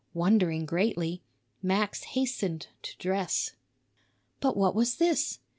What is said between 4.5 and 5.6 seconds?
what was this?